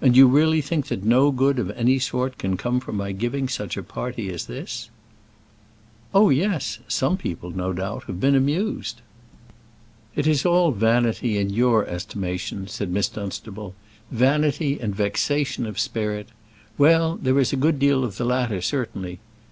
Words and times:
"And 0.00 0.16
you 0.16 0.26
really 0.26 0.60
think 0.60 0.88
that 0.88 1.04
no 1.04 1.30
good 1.30 1.60
of 1.60 1.70
any 1.70 2.00
sort 2.00 2.38
can 2.38 2.56
come 2.56 2.80
from 2.80 2.96
my 2.96 3.12
giving 3.12 3.46
such 3.46 3.76
a 3.76 3.84
party 3.84 4.28
as 4.28 4.46
this?" 4.46 4.90
"Oh, 6.12 6.28
yes; 6.28 6.80
some 6.88 7.16
people, 7.16 7.50
no 7.52 7.72
doubt, 7.72 8.02
have 8.08 8.18
been 8.18 8.34
amused." 8.34 9.00
"It 10.16 10.26
is 10.26 10.44
all 10.44 10.72
vanity 10.72 11.38
in 11.38 11.50
your 11.50 11.86
estimation," 11.86 12.66
said 12.66 12.90
Miss 12.90 13.08
Dunstable; 13.08 13.76
"vanity 14.10 14.80
and 14.80 14.92
vexation 14.92 15.66
of 15.66 15.78
spirit. 15.78 16.30
Well; 16.76 17.14
there 17.22 17.38
is 17.38 17.52
a 17.52 17.56
good 17.56 17.78
deal 17.78 18.02
of 18.02 18.16
the 18.16 18.24
latter, 18.24 18.60
certainly. 18.60 19.20